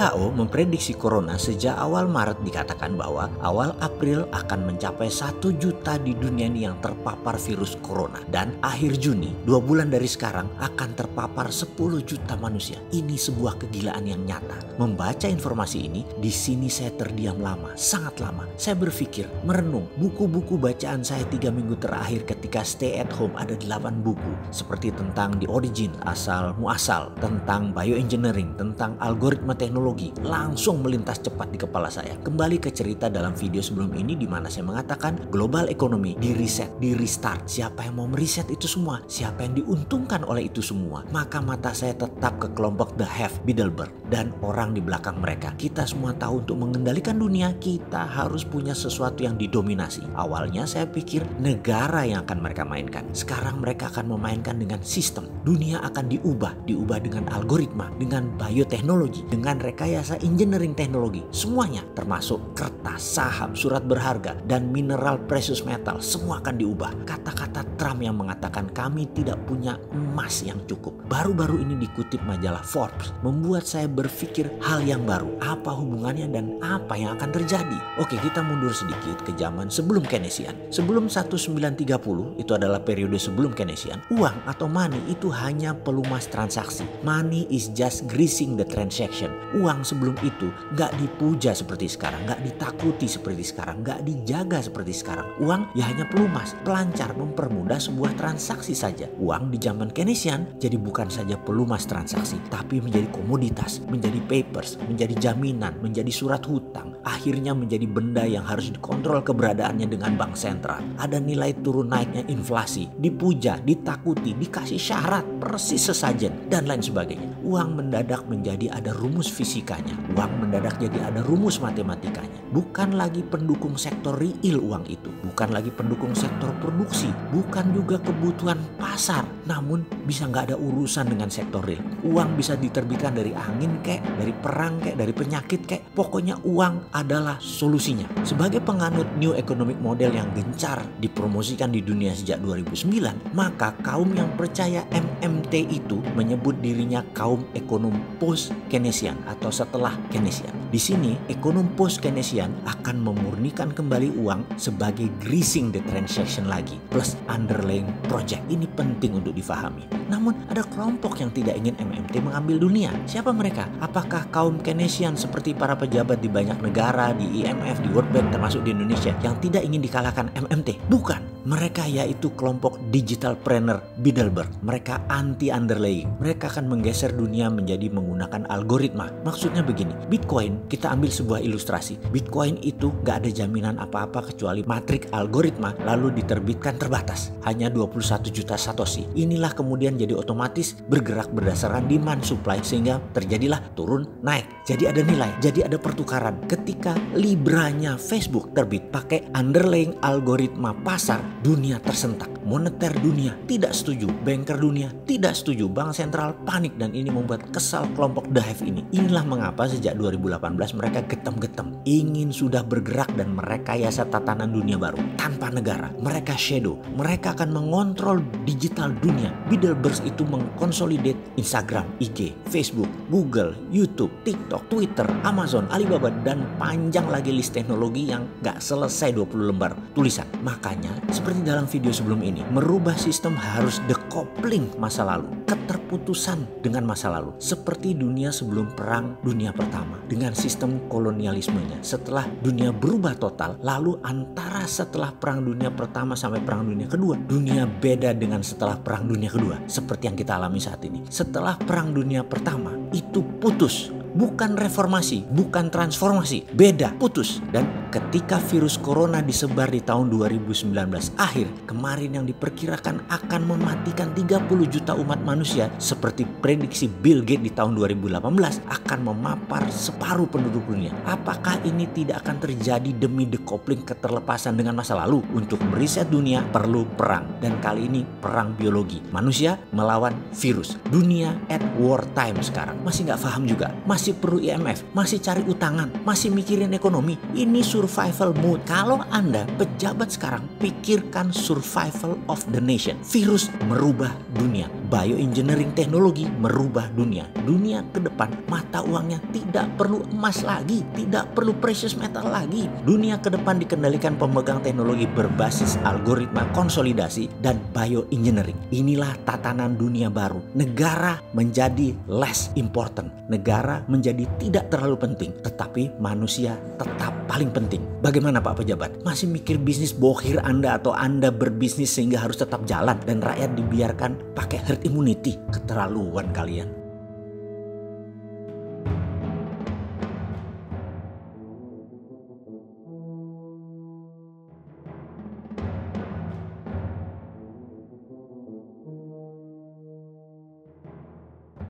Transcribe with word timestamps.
WHO 0.00 0.32
memprediksi 0.32 0.96
corona 0.96 1.36
sejak 1.36 1.76
awal 1.76 2.08
Maret 2.08 2.40
dikatakan 2.40 2.96
bahwa 2.96 3.28
awal 3.44 3.76
April 3.84 4.24
akan 4.32 4.72
mencapai 4.72 5.12
1 5.12 5.44
juta 5.60 6.00
di 6.00 6.16
dunia 6.16 6.48
ini 6.48 6.64
yang 6.64 6.80
terpapar 6.80 7.36
virus 7.36 7.76
corona. 7.84 8.16
Dan 8.32 8.56
akhir 8.64 8.96
Juni, 8.96 9.28
dua 9.44 9.60
bulan 9.60 9.92
dari 9.92 10.08
sekarang 10.08 10.48
akan 10.56 10.96
terpapar 10.96 11.52
10 11.52 12.00
juta 12.00 12.32
manusia. 12.40 12.80
Ini 12.96 13.12
sebuah 13.12 13.60
kegilaan 13.60 14.08
yang 14.08 14.24
nyata. 14.24 14.80
Membaca 14.80 15.28
informasi 15.28 15.84
ini, 15.84 16.00
di 16.16 16.32
sini 16.32 16.72
saya 16.72 16.96
terdiam 16.96 17.36
lama, 17.36 17.76
sangat 17.76 18.24
lama. 18.24 18.48
Saya 18.56 18.80
berpikir, 18.80 19.28
merenung, 19.44 19.84
buku-buku 20.00 20.56
bacaan 20.56 21.04
saya 21.04 21.28
tiga 21.28 21.52
minggu 21.52 21.76
terakhir 21.76 22.24
ketika 22.24 22.64
stay 22.64 23.04
at 23.04 23.12
home 23.12 23.36
ada 23.36 23.52
8 23.52 24.00
buku. 24.00 24.32
Seperti 24.48 24.96
tentang 24.96 25.36
The 25.36 25.52
Origin, 25.52 25.92
asal 26.08 26.56
muasal, 26.56 27.12
tentang 27.20 27.76
bioengineering, 27.76 28.56
tentang 28.56 28.96
algoritma 28.96 29.52
teknologi 29.52 29.89
langsung 30.22 30.84
melintas 30.84 31.18
cepat 31.24 31.50
di 31.50 31.58
kepala 31.58 31.90
saya. 31.90 32.14
Kembali 32.20 32.62
ke 32.62 32.70
cerita 32.70 33.10
dalam 33.10 33.34
video 33.34 33.58
sebelum 33.58 33.94
ini 33.98 34.14
di 34.14 34.28
mana 34.30 34.46
saya 34.46 34.66
mengatakan 34.66 35.30
global 35.32 35.66
ekonomi 35.66 36.14
di 36.18 36.36
reset, 36.36 36.70
di 36.78 36.94
restart. 36.94 37.50
Siapa 37.50 37.86
yang 37.86 37.98
mau 37.98 38.08
meriset 38.10 38.46
itu 38.52 38.70
semua? 38.70 39.02
Siapa 39.10 39.42
yang 39.42 39.58
diuntungkan 39.58 40.22
oleh 40.22 40.46
itu 40.46 40.62
semua? 40.62 41.02
Maka 41.10 41.42
mata 41.42 41.74
saya 41.74 41.96
tetap 41.96 42.38
ke 42.38 42.48
kelompok 42.54 42.94
The 42.94 43.08
Have, 43.08 43.42
Bilderberg 43.42 43.90
dan 44.10 44.34
orang 44.42 44.74
di 44.74 44.82
belakang 44.82 45.22
mereka. 45.22 45.54
Kita 45.56 45.86
semua 45.86 46.12
tahu 46.14 46.42
untuk 46.44 46.58
mengendalikan 46.60 47.16
dunia 47.16 47.54
kita 47.58 48.04
harus 48.04 48.42
punya 48.42 48.74
sesuatu 48.74 49.22
yang 49.22 49.38
didominasi. 49.38 50.02
Awalnya 50.18 50.66
saya 50.66 50.84
pikir 50.84 51.22
negara 51.38 52.04
yang 52.04 52.26
akan 52.26 52.38
mereka 52.42 52.66
mainkan. 52.66 53.06
Sekarang 53.14 53.62
mereka 53.62 53.88
akan 53.88 54.14
memainkan 54.18 54.58
dengan 54.58 54.82
sistem. 54.82 55.30
Dunia 55.46 55.80
akan 55.86 56.10
diubah, 56.10 56.66
diubah 56.66 56.98
dengan 57.00 57.30
algoritma, 57.32 57.88
dengan 57.96 58.28
bioteknologi, 58.36 59.24
dengan 59.30 59.62
rekayasa 59.80 60.20
engineering 60.20 60.76
teknologi. 60.76 61.24
Semuanya 61.32 61.80
termasuk 61.96 62.52
kertas, 62.52 63.00
saham, 63.00 63.56
surat 63.56 63.80
berharga, 63.80 64.36
dan 64.44 64.68
mineral 64.68 65.16
precious 65.24 65.64
metal 65.64 66.04
semua 66.04 66.44
akan 66.44 66.60
diubah. 66.60 66.92
Kata-kata 67.08 67.64
Trump 67.80 68.04
yang 68.04 68.20
mengatakan 68.20 68.68
kami 68.76 69.08
tidak 69.16 69.40
punya 69.48 69.80
emas 69.96 70.44
yang 70.44 70.60
cukup. 70.68 70.92
Baru-baru 71.08 71.64
ini 71.64 71.80
dikutip 71.80 72.20
majalah 72.28 72.60
Forbes 72.60 73.16
membuat 73.24 73.64
saya 73.64 73.88
berpikir 73.88 74.52
hal 74.60 74.84
yang 74.84 75.08
baru. 75.08 75.32
Apa 75.40 75.72
hubungannya 75.72 76.28
dan 76.28 76.60
apa 76.60 77.00
yang 77.00 77.16
akan 77.16 77.32
terjadi? 77.32 77.80
Oke, 77.96 78.20
kita 78.20 78.44
mundur 78.44 78.76
sedikit 78.76 79.24
ke 79.24 79.32
zaman 79.40 79.72
sebelum 79.72 80.04
Keynesian. 80.04 80.68
Sebelum 80.68 81.08
1930 81.08 82.36
itu 82.36 82.52
adalah 82.52 82.84
periode 82.84 83.16
sebelum 83.16 83.56
Keynesian. 83.56 84.04
Uang 84.12 84.44
atau 84.44 84.68
money 84.68 85.00
itu 85.08 85.32
hanya 85.32 85.72
pelumas 85.72 86.28
transaksi. 86.28 86.84
Money 87.00 87.48
is 87.48 87.72
just 87.72 88.04
greasing 88.04 88.60
the 88.60 88.66
transaction. 88.68 89.32
Uang 89.56 89.69
sebelum 89.86 90.18
itu 90.26 90.50
nggak 90.74 90.98
dipuja 90.98 91.54
seperti 91.54 91.86
sekarang, 91.86 92.26
nggak 92.26 92.42
ditakuti 92.42 93.06
seperti 93.06 93.46
sekarang, 93.46 93.86
nggak 93.86 94.02
dijaga 94.02 94.58
seperti 94.58 94.92
sekarang. 94.92 95.26
Uang 95.38 95.70
ya 95.78 95.86
hanya 95.86 96.04
pelumas, 96.10 96.58
pelancar 96.66 97.14
mempermudah 97.14 97.78
sebuah 97.78 98.18
transaksi 98.18 98.74
saja. 98.74 99.06
Uang 99.22 99.54
di 99.54 99.62
zaman 99.62 99.94
Keynesian 99.94 100.58
jadi 100.58 100.74
bukan 100.74 101.06
saja 101.06 101.38
pelumas 101.38 101.86
transaksi, 101.86 102.42
tapi 102.50 102.82
menjadi 102.82 103.06
komoditas, 103.14 103.78
menjadi 103.86 104.18
papers, 104.26 104.82
menjadi 104.90 105.30
jaminan, 105.30 105.78
menjadi 105.78 106.10
surat 106.10 106.42
hutang. 106.42 106.98
Akhirnya 107.06 107.54
menjadi 107.56 107.86
benda 107.86 108.26
yang 108.26 108.44
harus 108.44 108.68
dikontrol 108.74 109.24
keberadaannya 109.24 109.86
dengan 109.88 110.18
bank 110.18 110.34
sentral. 110.36 110.82
Ada 111.00 111.22
nilai 111.22 111.56
turun 111.64 111.88
naiknya 111.88 112.26
inflasi, 112.28 112.90
dipuja, 112.98 113.56
ditakuti, 113.62 114.36
dikasih 114.36 114.80
syarat, 114.80 115.24
persis 115.40 115.80
sesajen, 115.92 116.50
dan 116.52 116.68
lain 116.68 116.82
sebagainya. 116.84 117.40
Uang 117.40 117.80
mendadak 117.80 118.28
menjadi 118.28 118.72
ada 118.72 118.92
rumus 118.92 119.32
fisikanya. 119.60 119.92
Uang 120.16 120.32
mendadak 120.40 120.80
jadi 120.80 121.12
ada 121.12 121.20
rumus 121.20 121.60
matematikanya. 121.60 122.40
Bukan 122.50 122.96
lagi 122.96 123.20
pendukung 123.20 123.76
sektor 123.76 124.16
real 124.16 124.56
uang 124.56 124.88
itu. 124.88 125.12
Bukan 125.20 125.52
lagi 125.52 125.68
pendukung 125.68 126.16
sektor 126.16 126.48
produksi. 126.64 127.12
Bukan 127.28 127.76
juga 127.76 128.00
kebutuhan 128.00 128.56
pasar. 128.80 129.28
Namun 129.44 129.84
bisa 130.08 130.24
nggak 130.24 130.50
ada 130.50 130.56
urusan 130.56 131.12
dengan 131.12 131.28
sektor 131.28 131.60
real. 131.60 131.84
Uang 132.08 132.40
bisa 132.40 132.56
diterbitkan 132.56 133.12
dari 133.12 133.36
angin 133.36 133.84
kek, 133.84 134.00
dari 134.16 134.32
perang 134.32 134.80
kek, 134.80 134.96
dari 134.96 135.12
penyakit 135.12 135.60
kek. 135.68 135.82
Pokoknya 135.92 136.40
uang 136.40 136.96
adalah 136.96 137.36
solusinya. 137.38 138.08
Sebagai 138.24 138.64
penganut 138.64 139.06
new 139.20 139.36
economic 139.36 139.76
model 139.78 140.16
yang 140.16 140.32
gencar 140.32 140.80
dipromosikan 140.98 141.68
di 141.68 141.84
dunia 141.84 142.16
sejak 142.16 142.40
2009, 142.40 143.36
maka 143.36 143.76
kaum 143.84 144.08
yang 144.16 144.32
percaya 144.40 144.82
MMT 144.90 145.52
itu 145.68 146.00
menyebut 146.16 146.56
dirinya 146.64 147.04
kaum 147.12 147.44
ekonom 147.52 147.92
post 148.16 148.54
Keynesian 148.70 149.18
atau 149.26 149.49
setelah 149.52 149.94
Keynesian. 150.08 150.54
Di 150.70 150.78
sini, 150.78 151.18
ekonom 151.26 151.74
post 151.74 151.98
Keynesian 151.98 152.54
akan 152.64 153.02
memurnikan 153.02 153.74
kembali 153.74 154.14
uang 154.16 154.46
sebagai 154.54 155.10
greasing 155.18 155.74
the 155.74 155.82
transaction 155.90 156.46
lagi, 156.46 156.78
plus 156.94 157.18
underlying 157.26 157.90
project. 158.06 158.42
Ini 158.46 158.70
penting 158.78 159.18
untuk 159.18 159.34
difahami. 159.34 159.86
Namun, 160.06 160.34
ada 160.46 160.62
kelompok 160.62 161.18
yang 161.18 161.34
tidak 161.34 161.58
ingin 161.58 161.74
MMT 161.78 162.22
mengambil 162.22 162.62
dunia. 162.62 162.90
Siapa 163.04 163.34
mereka? 163.34 163.66
Apakah 163.82 164.30
kaum 164.30 164.62
Keynesian 164.62 165.18
seperti 165.18 165.52
para 165.54 165.74
pejabat 165.74 166.22
di 166.22 166.30
banyak 166.30 166.62
negara, 166.62 167.10
di 167.14 167.42
IMF, 167.42 167.82
di 167.82 167.90
World 167.90 168.10
Bank, 168.14 168.30
termasuk 168.30 168.62
di 168.62 168.70
Indonesia, 168.70 169.10
yang 169.26 169.38
tidak 169.42 169.66
ingin 169.66 169.82
dikalahkan 169.82 170.30
MMT? 170.38 170.86
Bukan. 170.86 171.30
Mereka 171.40 171.88
yaitu 171.88 172.28
kelompok 172.36 172.76
digital 172.92 173.32
planner 173.32 173.80
Bilderberg. 174.04 174.52
Mereka 174.60 175.08
anti 175.08 175.48
underlying. 175.48 176.20
Mereka 176.20 176.52
akan 176.52 176.68
menggeser 176.68 177.16
dunia 177.16 177.48
menjadi 177.48 177.88
menggunakan 177.88 178.44
algoritma. 178.52 179.08
Maksudnya 179.30 179.62
begini, 179.62 179.94
Bitcoin 180.10 180.66
kita 180.66 180.90
ambil 180.90 181.06
sebuah 181.06 181.38
ilustrasi. 181.38 182.02
Bitcoin 182.10 182.58
itu 182.66 182.90
gak 183.06 183.22
ada 183.22 183.30
jaminan 183.30 183.78
apa-apa 183.78 184.34
kecuali 184.34 184.66
matrik 184.66 185.06
algoritma 185.14 185.70
lalu 185.86 186.18
diterbitkan 186.18 186.74
terbatas. 186.82 187.30
Hanya 187.46 187.70
21 187.70 188.26
juta 188.34 188.58
satoshi. 188.58 189.06
Inilah 189.14 189.54
kemudian 189.54 189.94
jadi 189.94 190.18
otomatis 190.18 190.74
bergerak 190.90 191.30
berdasarkan 191.30 191.86
demand 191.86 192.26
supply 192.26 192.58
sehingga 192.58 192.98
terjadilah 193.14 193.62
turun 193.78 194.02
naik. 194.18 194.50
Jadi 194.66 194.90
ada 194.90 194.98
nilai, 195.06 195.30
jadi 195.38 195.70
ada 195.70 195.78
pertukaran. 195.78 196.42
Ketika 196.50 196.98
libranya 197.14 197.94
Facebook 197.94 198.50
terbit 198.50 198.90
pakai 198.90 199.30
underlying 199.38 199.94
algoritma 200.02 200.74
pasar, 200.82 201.22
dunia 201.46 201.78
tersentak. 201.78 202.39
Moneter 202.40 202.94
dunia 203.00 203.36
tidak 203.44 203.76
setuju, 203.76 204.06
banker 204.22 204.56
dunia 204.56 204.88
tidak 205.08 205.34
setuju, 205.34 205.66
bank 205.66 205.92
sentral 205.92 206.32
panik 206.46 206.76
dan 206.78 206.94
ini 206.94 207.10
membuat 207.10 207.50
kesal 207.50 207.84
kelompok 207.98 208.30
The 208.30 208.40
Hive 208.40 208.62
ini. 208.64 208.80
Inilah 208.94 209.26
mengapa 209.26 209.66
sejak 209.66 209.98
2018 209.98 210.78
mereka 210.78 211.00
getem-getem 211.04 211.74
ingin 211.82 212.30
sudah 212.30 212.62
bergerak 212.62 213.10
dan 213.18 213.34
merekayasa 213.34 214.06
tatanan 214.06 214.54
dunia 214.54 214.78
baru 214.78 215.02
tanpa 215.18 215.50
negara. 215.50 215.90
Mereka 215.98 216.38
shadow, 216.38 216.78
mereka 216.94 217.34
akan 217.34 217.50
mengontrol 217.50 218.22
digital 218.46 218.94
dunia. 219.02 219.34
Bilderberg 219.50 219.98
itu 220.06 220.22
mengkonsolidate 220.22 221.18
Instagram, 221.36 221.90
IG, 221.98 222.32
Facebook, 222.46 222.88
Google, 223.10 223.52
YouTube, 223.74 224.14
TikTok, 224.22 224.70
Twitter, 224.70 225.10
Amazon, 225.26 225.66
Alibaba 225.74 226.14
dan 226.22 226.46
panjang 226.56 227.10
lagi 227.10 227.34
list 227.34 227.52
teknologi 227.52 228.06
yang 228.14 228.30
gak 228.46 228.62
selesai 228.62 229.10
20 229.10 229.50
lembar 229.50 229.74
tulisan. 229.92 230.30
Makanya 230.46 230.94
seperti 231.10 231.42
dalam 231.42 231.66
video 231.66 231.90
sebelum 231.90 232.22
ini, 232.22 232.29
merubah 232.54 232.94
sistem 232.94 233.34
harus 233.34 233.82
decoupling 233.90 234.70
masa 234.78 235.02
lalu, 235.02 235.26
keterputusan 235.50 236.62
dengan 236.62 236.86
masa 236.86 237.10
lalu. 237.10 237.34
Seperti 237.42 237.98
dunia 237.98 238.30
sebelum 238.30 238.70
perang 238.78 239.18
dunia 239.26 239.50
pertama 239.50 239.98
dengan 240.06 240.30
sistem 240.38 240.86
kolonialismenya. 240.86 241.82
Setelah 241.82 242.30
dunia 242.40 242.70
berubah 242.70 243.18
total, 243.18 243.58
lalu 243.58 243.98
antara 244.06 244.62
setelah 244.70 245.10
perang 245.10 245.42
dunia 245.42 245.74
pertama 245.74 246.14
sampai 246.14 246.38
perang 246.38 246.70
dunia 246.70 246.86
kedua, 246.86 247.18
dunia 247.18 247.66
beda 247.66 248.14
dengan 248.14 248.46
setelah 248.46 248.78
perang 248.78 249.10
dunia 249.10 249.28
kedua. 249.28 249.66
Seperti 249.66 250.06
yang 250.06 250.14
kita 250.14 250.38
alami 250.38 250.62
saat 250.62 250.80
ini. 250.86 251.02
Setelah 251.10 251.58
perang 251.58 251.90
dunia 251.90 252.22
pertama, 252.22 252.70
itu 252.94 253.22
putus 253.42 253.99
bukan 254.14 254.58
reformasi, 254.58 255.26
bukan 255.30 255.68
transformasi, 255.70 256.46
beda, 256.54 256.94
putus. 256.98 257.38
Dan 257.50 257.90
ketika 257.90 258.38
virus 258.38 258.78
corona 258.78 259.22
disebar 259.22 259.70
di 259.70 259.82
tahun 259.82 260.10
2019 260.10 260.70
akhir, 261.18 261.46
kemarin 261.66 262.22
yang 262.22 262.26
diperkirakan 262.26 263.06
akan 263.10 263.40
mematikan 263.46 264.10
30 264.16 264.46
juta 264.70 264.94
umat 264.96 265.20
manusia 265.22 265.70
seperti 265.76 266.24
prediksi 266.24 266.86
Bill 266.86 267.22
Gates 267.22 267.44
di 267.46 267.52
tahun 267.52 267.76
2018 267.76 268.66
akan 268.66 268.98
memapar 269.00 269.68
separuh 269.70 270.26
penduduk 270.26 270.66
dunia. 270.66 270.94
Apakah 271.06 271.62
ini 271.66 271.86
tidak 271.92 272.24
akan 272.24 272.36
terjadi 272.42 272.90
demi 272.96 273.26
decoupling 273.26 273.84
keterlepasan 273.84 274.56
dengan 274.56 274.78
masa 274.78 274.96
lalu? 274.96 275.22
Untuk 275.36 275.60
meriset 275.68 276.08
dunia 276.10 276.42
perlu 276.48 276.86
perang 276.96 277.38
dan 277.38 277.58
kali 277.62 277.86
ini 277.86 278.02
perang 278.02 278.54
biologi. 278.56 278.98
Manusia 279.14 279.58
melawan 279.70 280.16
virus. 280.32 280.78
Dunia 280.88 281.36
at 281.52 281.62
war 281.76 282.02
time 282.16 282.40
sekarang. 282.40 282.80
Masih 282.82 283.06
nggak 283.06 283.20
paham 283.20 283.44
juga. 283.44 283.68
Masih 283.84 283.99
masih 284.00 284.16
perlu 284.16 284.40
IMF, 284.40 284.80
masih 284.96 285.20
cari 285.20 285.44
utangan, 285.44 285.92
masih 286.08 286.32
mikirin 286.32 286.72
ekonomi. 286.72 287.20
Ini 287.36 287.60
survival 287.60 288.32
mode. 288.40 288.64
Kalau 288.64 289.04
Anda 289.12 289.44
pejabat 289.60 290.16
sekarang, 290.16 290.48
pikirkan 290.56 291.28
survival 291.36 292.16
of 292.24 292.40
the 292.48 292.64
nation. 292.64 292.96
Virus 293.04 293.52
merubah 293.68 294.08
dunia. 294.32 294.72
Bioengineering 294.88 295.76
teknologi 295.76 296.24
merubah 296.24 296.88
dunia. 296.96 297.28
Dunia 297.44 297.84
ke 297.92 298.00
depan 298.00 298.32
mata 298.48 298.80
uangnya 298.80 299.20
tidak 299.36 299.68
perlu 299.76 300.00
emas 300.16 300.40
lagi, 300.48 300.80
tidak 300.96 301.36
perlu 301.36 301.52
precious 301.60 301.92
metal 301.92 302.24
lagi. 302.24 302.72
Dunia 302.88 303.20
ke 303.20 303.28
depan 303.28 303.60
dikendalikan 303.60 304.16
pemegang 304.16 304.64
teknologi 304.64 305.04
berbasis 305.12 305.76
algoritma 305.84 306.48
konsolidasi 306.56 307.28
dan 307.44 307.60
bioengineering. 307.76 308.56
Inilah 308.72 309.12
tatanan 309.28 309.76
dunia 309.76 310.08
baru. 310.08 310.40
Negara 310.56 311.20
menjadi 311.36 311.92
less 312.08 312.48
important. 312.56 313.12
Negara 313.28 313.84
menjadi 313.90 314.24
tidak 314.38 314.70
terlalu 314.70 314.96
penting, 314.96 315.34
tetapi 315.42 315.98
manusia 315.98 316.54
tetap 316.78 317.12
paling 317.26 317.50
penting. 317.50 317.82
Bagaimana 318.00 318.40
Pak 318.40 318.62
Pejabat? 318.62 319.02
Masih 319.02 319.28
mikir 319.28 319.58
bisnis 319.60 319.92
bohir 319.92 320.38
Anda 320.40 320.78
atau 320.78 320.94
Anda 320.94 321.28
berbisnis 321.28 321.92
sehingga 321.92 322.22
harus 322.22 322.38
tetap 322.38 322.62
jalan 322.64 322.96
dan 323.04 323.18
rakyat 323.20 323.58
dibiarkan 323.58 324.32
pakai 324.32 324.62
herd 324.62 324.86
immunity? 324.86 325.36
Keterlaluan 325.50 326.30
kalian. 326.30 326.79